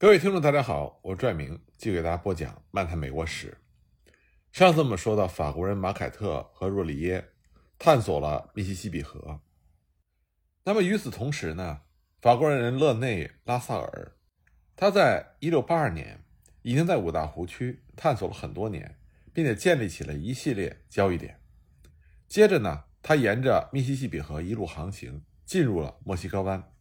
[0.00, 3.58] 各位听众，大家好，我是拽明，继续给大家播讲《漫谈美国史》。
[4.50, 7.22] 上次我们说到，法国人马凯特和若里耶
[7.78, 9.42] 探索了密西西比河。
[10.64, 11.82] 那么与此同时呢，
[12.22, 14.16] 法国人勒内·拉萨尔，
[14.74, 16.24] 他在1682年
[16.62, 18.98] 已经在五大湖区探索了很多年，
[19.34, 21.38] 并且建立起了一系列交易点。
[22.26, 26.72] 接着呢，他沿着密西西比河一路航行，进入了墨西哥湾，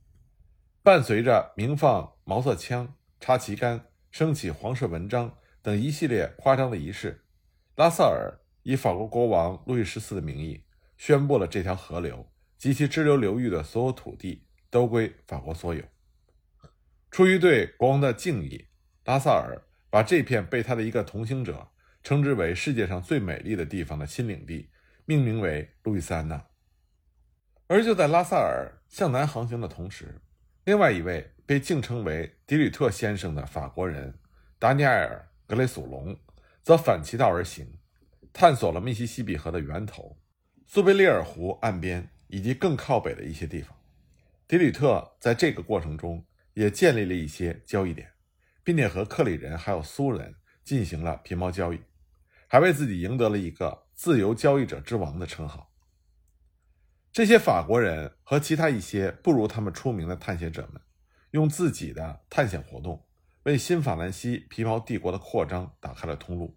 [0.81, 2.95] 伴随着鸣放毛瑟枪。
[3.19, 7.25] 插旗杆、升起黄色纹章等一系列夸张的仪式，
[7.75, 10.63] 拉萨尔以法国国王路易十四的名义
[10.97, 15.83] 宣布了这条河流及其支流流域的所有土地都归法国所有。
[17.11, 18.67] 出于对国王的敬意，
[19.05, 21.69] 拉萨尔把这片被他的一个同行者
[22.03, 24.69] 称之为世界上最美丽的地方的新领地
[25.05, 26.45] 命名为路易斯安那。
[27.67, 30.21] 而就在拉萨尔向南航行的同时，
[30.69, 34.13] 另外一位被敬称为迪吕特先生的法国人
[34.59, 36.15] 达尼埃尔·格雷索隆，
[36.61, 37.65] 则反其道而行，
[38.31, 40.15] 探索了密西西比河的源头、
[40.67, 43.75] 苏贝利尔湖岸边以及更靠北的一些地方。
[44.47, 48.07] 迪吕特在这个过程中也建立了一些交易点，
[48.63, 51.81] 并且和克里人还有苏人进行了皮毛交易，
[52.45, 55.68] 还为自己赢得了一个“自由交易者之王”的称号。
[57.11, 60.79] 这些法国人和其他一些不如他们出名的探险者们，
[61.31, 63.03] 用自己的探险活动，
[63.43, 66.55] 为新法兰西皮毛帝国的扩张打开了通路，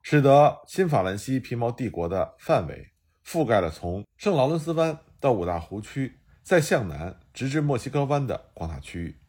[0.00, 2.92] 使得新法兰西皮毛帝国的范围
[3.24, 9.20] 覆盖了从圣劳伦斯湾到五大湖区，再向南直至墨西哥湾的广大区域。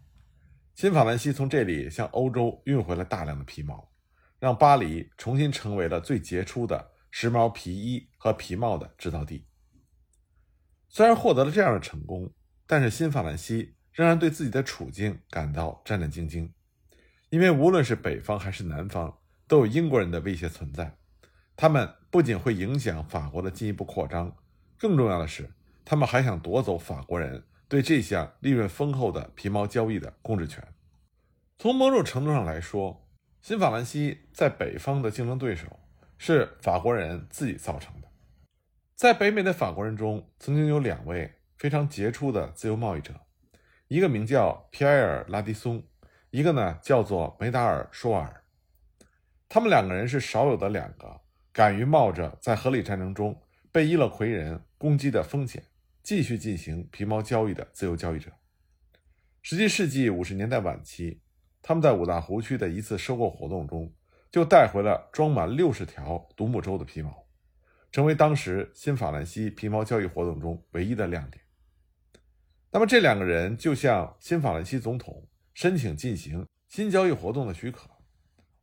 [0.74, 3.92] 新法兰西从这里向欧洲运回了大量的皮毛，
[4.40, 9.46] 让巴黎重新成为了最杰出的时髦皮衣和皮帽的制造地。
[10.96, 12.32] 虽然获得了这样的成功，
[12.68, 16.48] 但是新法兰西仍然对自己的处境感到战战兢兢，
[17.32, 20.96] 因为无论是北方还是南方，都有英国人的威胁存在。
[21.56, 24.36] 他们不仅会影响法国的进一步扩张，
[24.78, 25.50] 更重要的是，
[25.84, 30.64] 他们还想夺走法国人对这项利润丰厚的皮毛交易的控制权。
[31.58, 33.04] 从某种程度上来说，
[33.42, 35.80] 新法兰西在北方的竞争对手
[36.20, 38.03] 是法国人自己造成的。
[39.04, 43.14] 在北美的法国人中，曾经有两位非常杰出的自由贸易者，
[43.90, 45.84] 一个名叫皮埃尔·拉迪松，
[46.30, 48.46] 一个呢叫做梅达尔·舒尔。
[49.50, 51.20] 他们两个人是少有的两个
[51.52, 53.38] 敢于冒着在合理战争中
[53.74, 55.62] 被伊勒奎人攻击的风险，
[56.02, 58.32] 继续进行皮毛交易的自由交易者。
[59.42, 61.20] 十七世纪五十年代晚期，
[61.62, 63.94] 他们在五大湖区的一次收购活动中，
[64.32, 67.23] 就带回了装满六十条独木舟的皮毛。
[67.94, 71.44] 成为当时新法兰西皮毛交易活动中唯一的亮点。
[72.72, 77.88] 那么，这两个人就向新法兰西总统申请进行新交易活动的许可。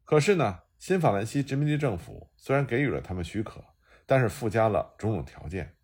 [0.04, 3.64] 可是呢，新法兰西殖民地政府虽然给予了他们许可，
[4.04, 5.76] 但是附加了种种条件，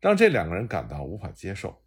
[0.00, 1.80] 让这两个人感到无法接受。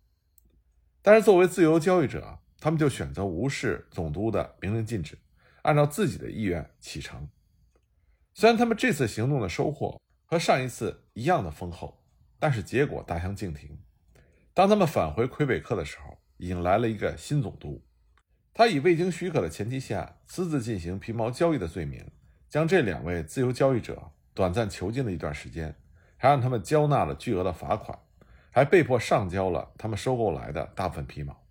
[1.01, 5.17] 但是，作为自由交易者，他们就选择无视总督的明令禁止，
[5.63, 7.27] 按照自己的意愿启程。
[8.33, 9.99] 虽然他们这次行动的收获，
[10.31, 12.05] 和上一次一样的丰厚，
[12.39, 13.77] 但是结果大相径庭。
[14.53, 17.83] 当他们返回魁北克的时候，已经来了一个新总督。
[18.53, 22.09] 他以未经许可的前提下私自进行皮毛交易的罪名，
[22.47, 25.75] 将这两位自由交易者短暂囚禁了一段时间，
[26.15, 27.99] 还让他们交纳了巨额的罚款，
[28.51, 31.45] 还被迫上交了他们收购来的大部分皮毛。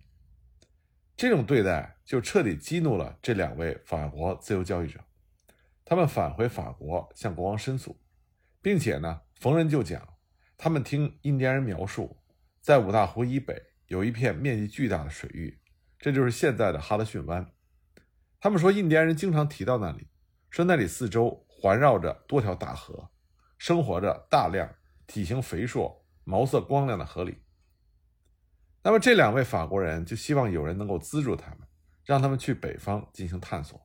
[1.15, 4.99] 这种对待就彻底激怒了这两位法国自由交易者，
[5.85, 7.95] 他们返回法国向国王申诉。
[8.61, 10.15] 并且呢，逢人就讲，
[10.57, 12.17] 他们听印第安人描述，
[12.61, 15.59] 在五大湖以北有一片面积巨大的水域，
[15.97, 17.51] 这就是现在的哈德逊湾。
[18.39, 20.07] 他们说，印第安人经常提到那里，
[20.49, 23.09] 说那里四周环绕着多条大河，
[23.57, 24.75] 生活着大量
[25.07, 27.37] 体型肥硕、毛色光亮的河狸。
[28.83, 31.59] 那么这两位法国人就希望有人能够资助他们，
[32.03, 33.79] 让他们去北方进行探索。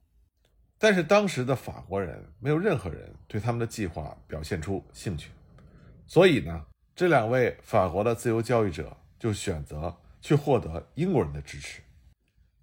[0.79, 5.31] 但是当时的法国人没有任何人对他们的计划表现出兴趣，
[6.07, 11.81] 所以呢，这两位法国的自由交易者就选择去获得英国人的支持。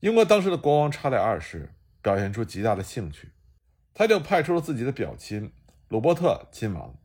[0.02, 3.30] 英国当时的国王查理二世表现出极大的兴趣，
[3.94, 5.52] 他就派出了自己的表亲
[5.88, 6.96] 鲁伯特亲王，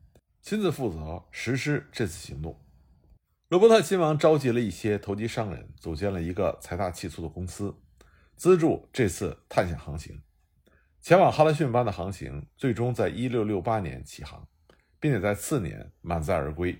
[0.42, 2.60] 亲自负责实施这次行动。
[3.48, 7.74] 鲁伯特亲王召集了一些投机商人，组建了一个财大气粗的公司，
[8.36, 10.20] 资助这次探险航行。
[11.08, 14.46] 前往哈德逊湾的航行最终在1668年起航，
[15.00, 16.78] 并且在次年满载而归，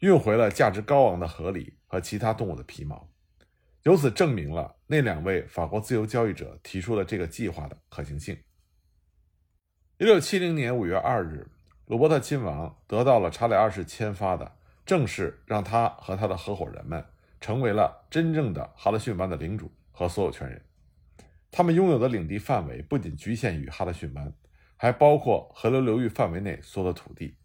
[0.00, 3.08] 运回了价值高昂的河狸和其他动物的皮毛。
[3.84, 8.36] 由此证明了那两位法国自由交易者提出的这个计划的可行性。
[9.98, 11.48] 一六七零年五月二日，
[11.86, 17.04] 鲁伯特亲王得到了查理二世签发的正式让他和他的合伙人们
[17.40, 20.60] 成为了真正的哈德逊湾的领主和所有权人。
[21.50, 24.32] 他们拥有的领地范围不仅局限于哈德逊湾，
[24.76, 27.36] 还包括河流流域范围内所有的土地。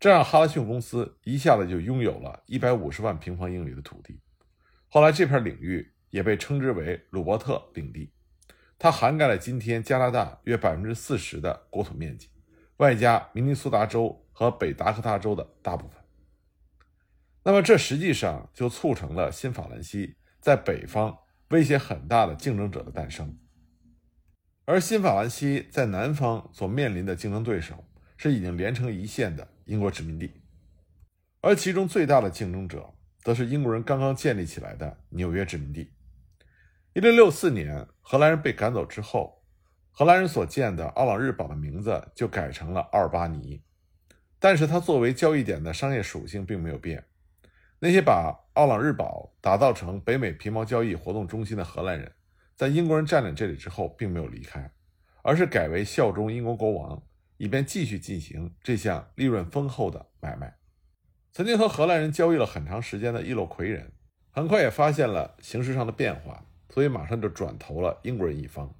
[0.00, 4.20] 这让哈德逊公司一下子就拥有了一百五十万平方英里的土地。
[4.88, 8.12] 后来，这片领域也被称之为鲁伯特领地，
[8.78, 12.28] 它涵盖了今天加拿大约百分之四十的国土面积，
[12.78, 15.96] 外加明尼苏达州和北达科他州的大部分。
[17.44, 21.16] 那么，这实际上就促成了新法兰西在北方。
[21.52, 23.38] 威胁很大的竞争者的诞生，
[24.64, 27.84] 而新法兰西在南方所面临的竞争对手
[28.16, 30.32] 是已经连成一线的英国殖民地，
[31.42, 35.92] 而其中最大的竞争者则是英国人刚刚建立起来的纽约殖民地。
[36.94, 39.44] 一六六四年，荷兰人被赶走之后，
[39.90, 43.62] 荷兰人所建的奥朗日堡的名字就改成了奥尔巴尼，
[44.38, 47.04] 但是它作为交易点的商业属性并没有变。
[47.84, 52.12] 那些把奥朗日堡打造成北美皮毛交易活动中心的荷兰人，
[52.54, 54.70] 在英国人占领这里之后，并没有离开，
[55.22, 57.02] 而是改为效忠英国国王，
[57.38, 60.58] 以便继续进行这项利润丰厚的买卖。
[61.32, 63.90] 曾经和荷兰人交易了很长时间的伊洛魁人，
[64.30, 68.72] 很快也发现了形势上的变化，所以马上就转投了英国人一方。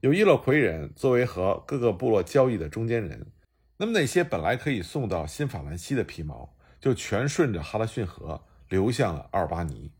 [0.00, 3.28] 有伊洛魁人作为和各个部落交易的中间人，
[3.76, 6.53] 那么那些本来可以送到新法兰西的皮毛。
[6.84, 9.90] 就全顺着哈拉逊河流向了阿尔巴尼。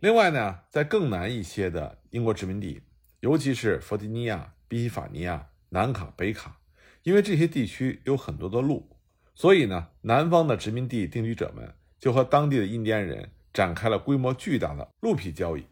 [0.00, 2.82] 另外呢，在更南一些的英国殖民地，
[3.20, 6.58] 尤其是弗吉尼亚、宾夕法尼亚、南卡、北卡，
[7.04, 8.90] 因为这些地区有很多的路，
[9.36, 15.64] 所以呢，南方的殖民地定居者们就和当地的印第安人展开了规模巨大的鹿皮交易。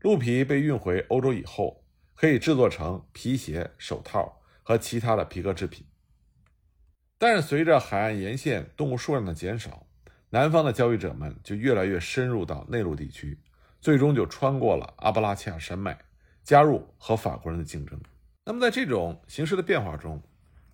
[0.00, 1.84] 鹿皮被运回欧洲以后，
[2.16, 5.86] 可以制作成皮鞋、手套和其他的皮革制品。
[7.18, 9.86] 但是，随着海岸沿线动物数量的减少，
[10.28, 13.38] 南方的交易者们就越来越深入到内陆地区，
[13.80, 15.98] 最终就穿过了阿布拉契亚山脉，
[16.44, 17.98] 加入和法国人的竞争。
[18.44, 20.22] 那么，在这种形势的变化中，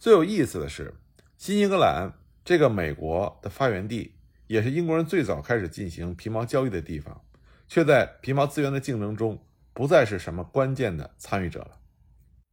[0.00, 0.92] 最有意思的是，
[1.36, 2.12] 新英格兰
[2.44, 4.16] 这个美国的发源地，
[4.48, 7.22] 也是英国人最早开始进行皮毛交易的地方，
[7.68, 9.40] 却在皮毛资源的竞争中
[9.72, 11.78] 不再是什么关键的参与者了。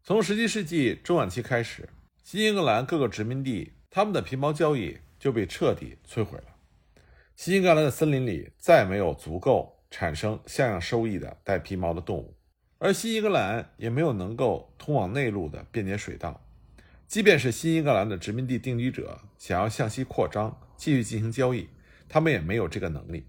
[0.04, 1.90] 从17世纪中晚期开始，
[2.24, 3.74] 新英格兰各个殖民地。
[3.92, 6.56] 他们的皮毛交易就被彻底摧毁了。
[7.36, 12.36] 新英格兰的森林里再没有足够产生像样收益的带皮毛的动物，
[12.78, 16.46] 而新英格兰也没有能够通往内陆的便捷水道。
[17.08, 21.68] 即便是新英格兰的殖民地定居者想要向西扩张，继续进行交易，
[22.08, 23.26] 他们也没有这个能力，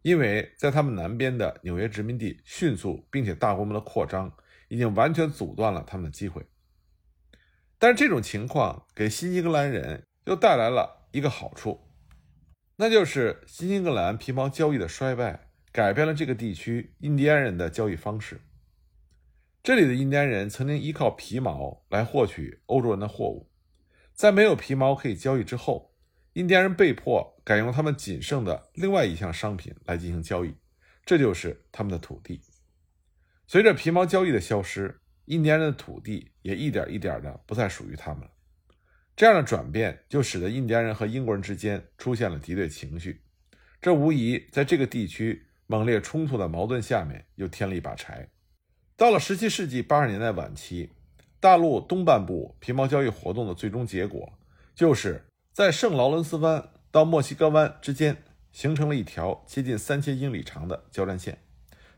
[0.00, 4.32] 因为在他们南边的纽约殖民地迅速并且大规模的扩张，
[4.68, 6.42] 已经完全阻断了他们的机会。
[7.82, 11.88] 但是这种情况给新英格兰人又带来了一个好处，
[12.76, 18.42] 那就是新英格兰皮毛交易的衰败改变了这个地区印第安人的交易方式。
[19.62, 23.50] 这里的印第安人曾经依靠皮毛来获取欧洲人的货物，
[24.12, 25.94] 在没有皮毛可以交易之后，
[26.34, 30.54] 印第安人被迫改用他们仅剩的另外一项商品来进行交易，
[31.06, 32.42] 这就是他们的土地。
[33.46, 34.99] 随着皮毛交易的消失。
[35.30, 38.30] 印第安人的土地也一点一点的不再属于他们了，
[39.14, 43.22] 这样的转变就使得印第安人和英国人之间出现了敌对情绪，
[43.80, 48.28] 这无疑在这个地区猛烈冲突的矛盾下面又添了一把柴。
[48.96, 50.90] 到了17世纪80年代晚期，
[51.38, 54.32] 大陆东半部皮毛交易活动的最终结果，
[54.74, 61.38] 就是在圣劳伦斯湾到墨西哥湾之间形成了一条接近三千英里长的交战线，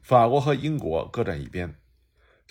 [0.02, 1.75] 法国和英国各占一边。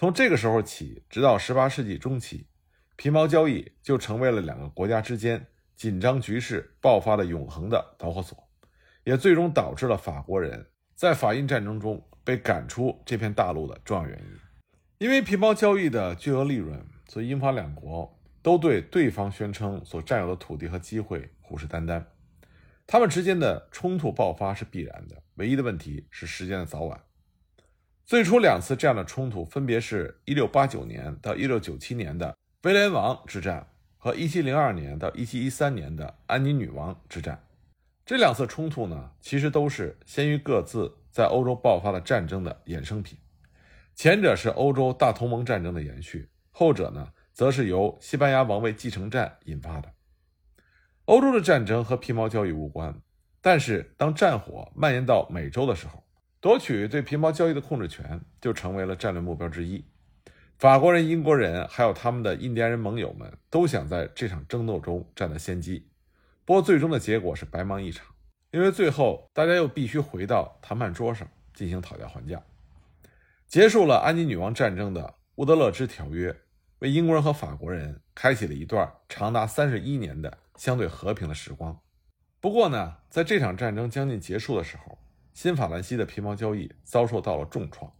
[0.01, 2.47] 从这个时候起，直到18世纪中期，
[2.95, 8.35] 皮毛交易就成为了两个国家之间紧张局势爆发的永恒的导火索，
[9.03, 10.65] 也最终导致了法国人
[10.95, 14.25] 在法印战争中被赶出这片大陆的重要原因。
[14.97, 22.03] 因为皮毛交易的巨额利润，所以英法两国都对对方宣称所占有的土地和机会虎视眈眈。
[22.87, 26.99] 他们之间的冲突爆发是必然的，唯一的问题是时间的早晚。
[28.05, 33.67] 最初两次这样的冲突，分别是1689年到1697年的威廉王之战
[33.97, 37.47] 和1702年到1713年的安妮女王之战。
[38.05, 43.17] 这两次冲突呢，其实都是先于各自在欧洲爆发的战争的衍生品。
[43.95, 49.93] 前者是欧洲大同盟战争的延续，后者呢，则是由西班牙王位继承战引发的。
[51.05, 52.99] 欧洲的战争和皮毛交易无关，
[53.39, 56.03] 但是当战火蔓延到美洲的时候，
[56.41, 59.85] 夺取对皮毛交易的控制权就成为了战略目标之一。
[60.57, 65.87] 法国人、英国人还有他们的印第安人盟友们都想在这场争斗中占得先机。
[66.43, 68.07] 不过，最终的结果是白忙一场，
[68.49, 72.41] 因为最后大家又必须回到谈判桌上进行讨价还价。
[73.47, 75.01] 结束了安妮女王战争的
[75.35, 76.31] 《乌德勒支条约》，
[76.79, 81.79] 为英国人和法国人开启了一段长达三十一年的相对和平的时光。
[82.39, 84.97] 不过呢，在这场战争将近结束的时候，
[85.33, 87.91] 新法兰西的皮毛交易遭受到了重创。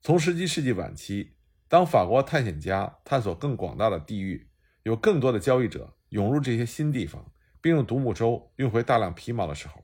[0.00, 1.34] 从17世纪晚期。
[1.68, 4.46] 当法国探险家探索更广大的地域，
[4.82, 7.32] 有更多的交易者涌入这些新地方，
[7.62, 9.82] 并用独木舟运回大量皮毛的时候，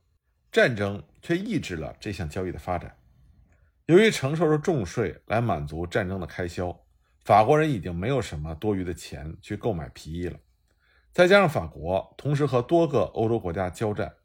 [0.52, 2.94] 战争却抑制了这项交易的发展。
[3.86, 6.78] 由于承受着重税来满足战争的开销，
[7.24, 10.38] 法国人已经没有什么多余的钱去购买皮衣了。
[11.14, 14.16] 再加上法国同时和多个欧洲国家交战，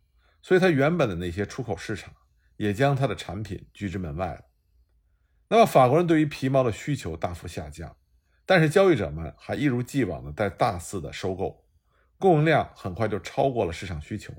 [0.42, 2.14] 所以它原本的那些出口市场
[2.58, 4.46] 也将他的产品拒之门外了。
[5.50, 7.96] 那么，法国人对于皮毛的需求大幅下降，
[8.46, 11.66] 但是交易者们还一如既往的在大肆的收购，
[12.18, 14.34] 供应量很快就超过了市场需求。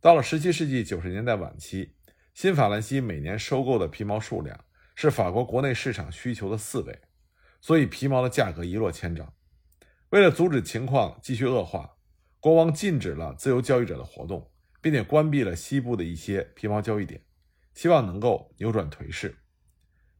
[0.00, 1.96] 到了17世纪90年代晚期，
[2.32, 4.64] 新法兰西每年收购的皮毛数量
[4.94, 7.00] 是法国国内市场需求的四倍，
[7.60, 9.34] 所以皮毛的价格一落千丈。
[10.10, 11.96] 为了阻止情况继续恶化，
[12.40, 14.50] 国王禁止了自由交易者的活动，
[14.80, 17.20] 并且关闭了西部的一些皮毛交易点，
[17.78, 19.38] 希望能够扭转颓势。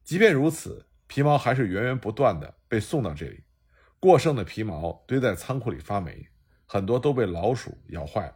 [0.05, 3.43] 即便如此，皮毛还是源源不断的被送到这里。
[3.99, 6.29] 过剩的皮毛堆在仓库里发霉，
[6.65, 8.35] 很多都被老鼠咬坏了。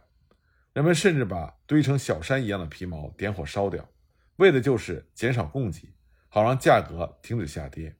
[0.74, 3.88] 人们甚至把堆成小山一样的皮毛点火烧掉，
[4.36, 5.94] 为的就是减少供给，
[6.28, 7.96] 好让价格停止下跌。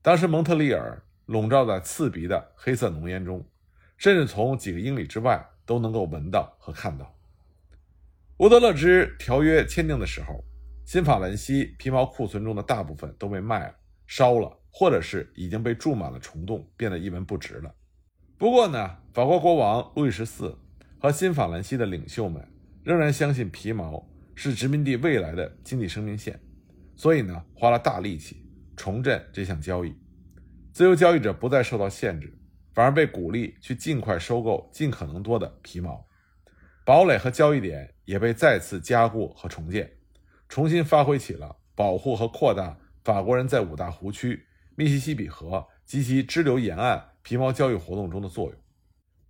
[0.00, 3.44] 当时蒙特利尔笼罩在刺鼻的黑色浓烟中，
[3.96, 7.17] 甚至从几个英里之外都能够闻到和看到。
[8.38, 10.44] 乌德勒支条约签订的时候。
[10.84, 13.74] 新法兰西皮毛库存中的大部分都被卖了、
[14.06, 17.74] 烧了，或者是已经被注满了虫洞，变得一文不值了。
[18.38, 20.56] 不过呢，法国国王路易十四
[20.98, 22.42] 和新法兰西的领袖们
[22.82, 26.40] 仍然相信皮毛是殖民地未来的经济生命线，
[26.96, 28.42] 所以呢，花了大力气
[28.74, 29.94] 重振这项交易。
[30.72, 32.32] 自由交易者不再受到限制，
[32.72, 36.07] 反而被鼓励去尽快收购尽可能多的皮毛。
[36.88, 39.98] 堡垒和交易点也被再次加固和重建。
[40.48, 48.54] 重新发挥起了保护和扩大法国人在五大湖区、密西西比河及其支流沿岸皮毛交易活动中的作用。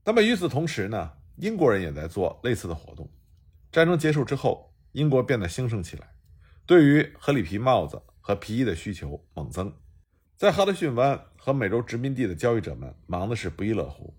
[0.05, 3.11] 那么与此同时呢，英国人也在做类似的活动。
[3.73, 6.13] 战争结束之后，英国变得兴盛起来，
[6.65, 9.75] 对于合理皮帽子和皮衣的需求猛增。
[10.37, 14.15] 在哈德逊湾和美洲殖民地的交易者们忙的是不亦乐乎。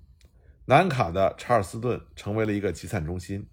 [0.69, 3.49] 南卡的查尔斯顿成为了一个集散中心。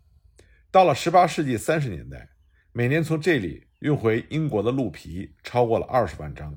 [0.70, 2.28] 到了18世纪30年代。
[2.73, 6.54] 每年从这里运回英国的鹿皮超过了二十万张，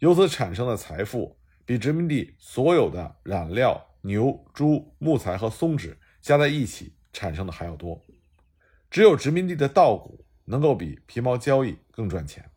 [0.00, 8.02] 由此产生的财富比殖民地所有的染料、牛、猪、木材和松脂加在一起产生的还要多。
[8.90, 12.50] 只有殖民地的稻谷能够比皮毛交易更赚钱。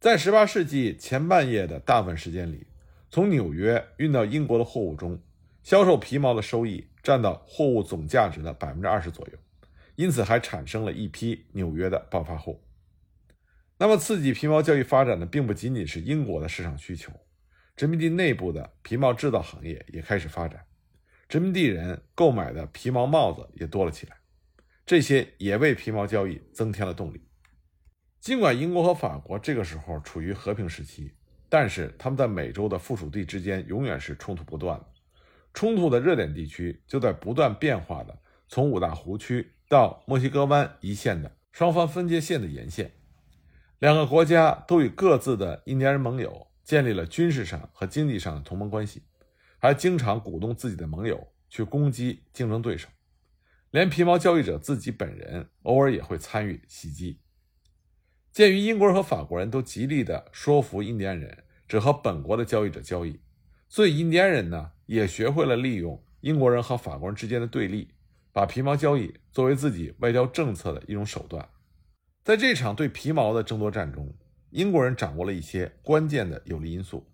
[0.00, 2.66] 在18世纪前半叶的大部分时间里，
[3.10, 5.20] 从纽约运到英国的货物中，
[5.66, 9.38] 销售皮毛的收益占到货物总价值的百分之二十左右。
[9.96, 12.62] 因此，还产生了一批纽约的暴发户。
[13.76, 17.12] 那么，刺激皮毛交易发展的并不仅仅是英国的市场需求，
[17.74, 20.64] 殖民地内部的皮毛制造行业也开始发展，
[21.28, 24.16] 殖民地人购买的皮毛帽子也多了起来，
[24.86, 27.26] 这些也为皮毛交易增添了动力。
[28.20, 31.12] 尽管英国和法国这个时候处于和平时期，
[31.48, 34.86] 但是他们在美洲的附属地之间永远是冲突不断的，
[35.56, 39.54] 冲突的热点地区就在不断变化的从五大湖区。
[39.68, 42.92] 到墨西哥湾一线的双方分界线的沿线，
[43.80, 49.02] 两个国家都与各自的印第安人盟友建立了军事上和经济上的同盟关系，
[49.58, 52.88] 还经常鼓动自己的盟友去攻击竞争对手，
[53.70, 57.18] 连皮毛交易者自己本人偶尔也会参与袭击。
[58.30, 63.18] 鉴于英国人和法国人都极力的说服印第安人只和本国的交易者交易，
[63.76, 67.90] 所以印第安人呢也学会了利用英国人和法国人之间的对立。
[68.32, 71.46] 把皮毛交易作为自己外交政策的一种手段，
[72.24, 74.14] 在这场对皮毛的争夺战中，
[74.48, 77.06] 英国人掌握了一些关键的有利因素，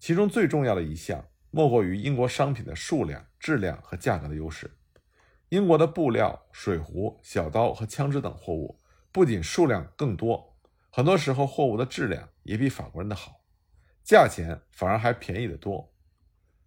[0.00, 4.68] 其中最重要的一项莫过于英国商品的数量、质量和价格的优势。
[5.50, 8.80] 英国的布料、水壶、小刀和枪支等货物
[9.12, 10.56] 不仅数量更多，
[10.90, 13.40] 很多时候货物的质量也比法国人的好，
[14.02, 15.91] 价钱反而还便宜得多。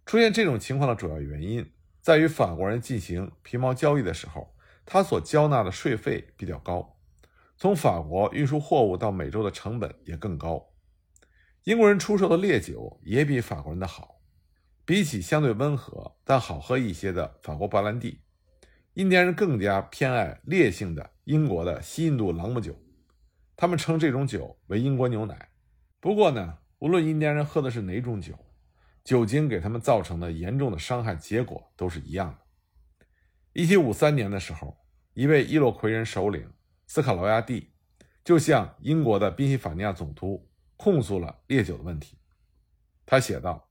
[0.06, 1.68] 出现这种情况的主要原因。
[2.00, 6.96] 在于法国人进行皮毛交易的时候，他所交纳的税费比较高，
[7.56, 10.72] 从法国运输货物到美洲的成本也更高。
[11.64, 14.20] 英国人出售的烈酒也比法国人的好，
[14.84, 18.20] 比起相对温和但好喝一些的法国白兰地，
[18.94, 22.76] 印第安人更加偏爱烈性的英国的西印度朗姆酒，
[23.56, 25.48] 他们称这种酒为英国牛奶。
[25.98, 28.38] 不过呢，无论印第安人喝的是哪种酒，
[29.06, 32.38] 酒精给他们造成的严重的伤害结果都是一样的。
[33.52, 34.76] 一七五三年的时候，
[35.14, 36.50] 一位伊洛魁人首领
[36.88, 37.70] 斯卡罗亚蒂
[38.24, 42.18] 就向英国的宾夕法尼亚总督控诉了烈酒的问题。
[43.06, 43.70] 他写道：“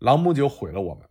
[0.00, 1.06] 朗姆酒毁了我们，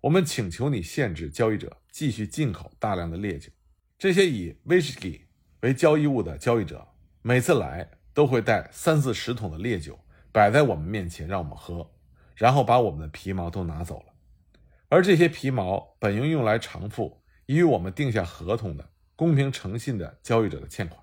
[0.00, 3.52] 我们请求你限制交易者继续进口大量的烈酒。
[3.96, 5.28] 这些以威士忌
[5.60, 6.84] 为交易物的交易者，
[7.22, 9.96] 每次来都会带三四十桶的烈酒
[10.32, 11.88] 摆在我们面前让我们喝，
[12.36, 14.14] 然后把我们的皮毛都拿走了。
[14.88, 21.00] 而这些皮毛本应用来偿付。”与我们定下合同的公平诚信的交易者的欠款，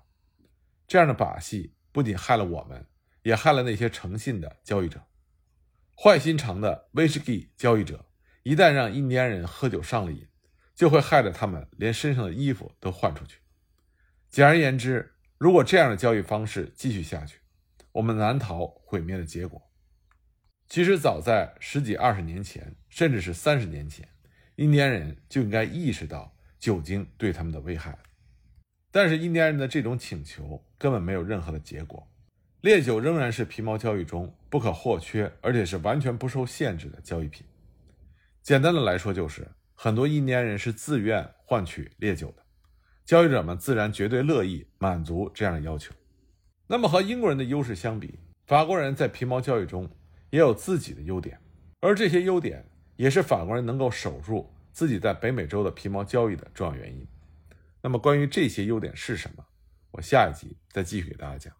[0.86, 2.86] 这样的把戏不仅害了我们，
[3.22, 5.00] 也害了那些诚信的交易者。
[5.96, 8.04] 坏心肠的威士忌交易者
[8.42, 10.28] 一旦让印第安人喝酒上了瘾，
[10.74, 13.38] 就会害得他们连身上的衣服都换出去。
[14.28, 17.38] 简而言之，如果这样的交易方式继续下去，
[17.92, 19.62] 我们难逃毁灭的结果。
[20.74, 24.08] 其实，早在十几二十年前，甚至是三十年前，
[24.56, 26.34] 印第安人就应该意识到。
[26.58, 27.96] 酒精对他们的危害，
[28.90, 32.04] 但是印第安人的这种请求根本没有任何的结果。
[32.62, 37.46] 烈酒仍然是皮毛交易中不可或缺，而且是完全不受限制的交易品。
[38.42, 42.42] 简单的来说，就是很多印第安人是自愿换取烈酒的，
[43.04, 45.94] 交易者们自然绝对乐意满足这样的要求。
[46.66, 49.88] 那么和英国人的优势相比，法国人在皮毛交易中
[50.34, 51.38] 也有自己的优点，
[51.78, 54.52] 而这些优点也是法国人能够守住。
[54.72, 57.06] 自己在北美洲的皮毛交易的重要原因。
[57.80, 59.46] 那么，关于这些优点是什么？
[59.92, 61.54] 我下一集再继续给大家讲。